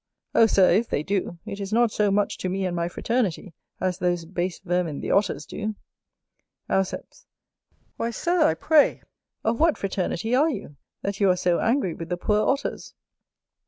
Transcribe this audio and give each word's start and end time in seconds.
Oh, 0.33 0.47
Sir, 0.47 0.71
if 0.71 0.89
they 0.89 1.03
do, 1.03 1.37
it 1.45 1.59
is 1.59 1.71
not 1.71 1.91
so 1.91 2.09
much 2.09 2.39
to 2.39 2.49
me 2.49 2.65
and 2.65 2.75
my 2.75 2.87
fraternity, 2.87 3.53
as 3.79 3.99
those 3.99 4.25
base 4.25 4.57
vermin 4.57 4.99
the 4.99 5.11
Otters 5.11 5.45
do. 5.45 5.75
Auceps. 6.67 7.27
Why, 7.97 8.09
Sir, 8.09 8.43
I 8.47 8.55
pray, 8.55 9.03
of 9.43 9.59
what 9.59 9.77
fraternity 9.77 10.33
are 10.33 10.49
you, 10.49 10.75
that 11.03 11.19
you 11.19 11.29
are 11.29 11.37
so 11.37 11.59
angry 11.59 11.93
with 11.93 12.09
the 12.09 12.17
poor 12.17 12.39
Otters? 12.43 12.95